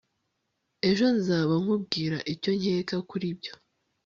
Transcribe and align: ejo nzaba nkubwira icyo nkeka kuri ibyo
ejo 0.89 1.05
nzaba 1.17 1.53
nkubwira 1.63 2.17
icyo 2.33 2.51
nkeka 2.59 2.95
kuri 3.09 3.25
ibyo 3.33 3.53